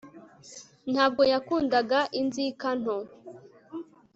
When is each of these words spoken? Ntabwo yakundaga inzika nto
Ntabwo 0.91 1.21
yakundaga 1.31 1.99
inzika 2.21 2.67
nto 2.81 2.97